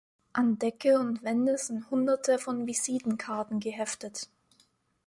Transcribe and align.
An 0.33 0.57
Decke 0.57 0.97
und 0.99 1.21
Wände 1.21 1.59
sind 1.59 1.91
Hunderte 1.91 2.39
von 2.39 2.65
Visitenkarten 2.65 3.59
geheftet. 3.59 4.29